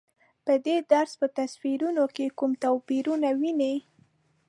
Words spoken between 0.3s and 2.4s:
په دې درس په تصویرونو کې